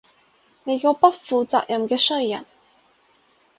[0.63, 2.43] 你個不負責任嘅衰人